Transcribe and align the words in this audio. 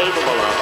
unbelievable. 0.00 0.57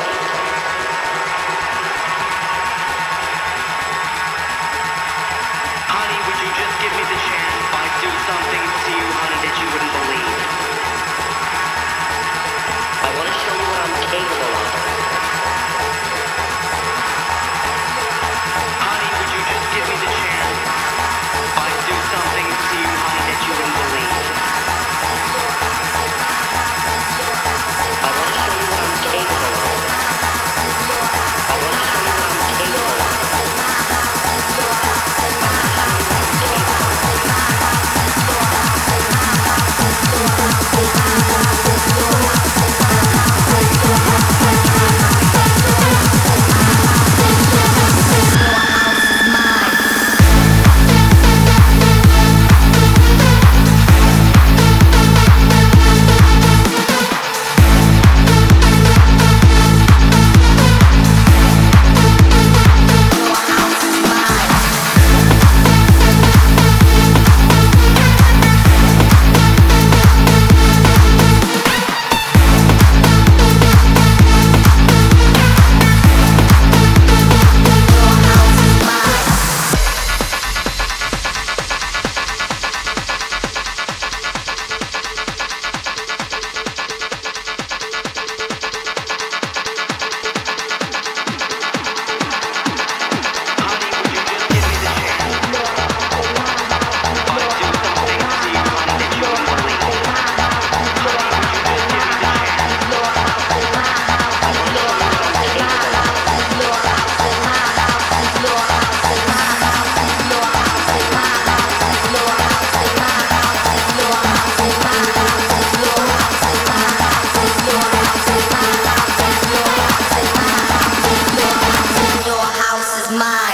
my 123.18 123.45